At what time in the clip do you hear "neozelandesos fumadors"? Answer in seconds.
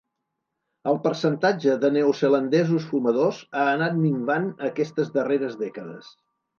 1.99-3.45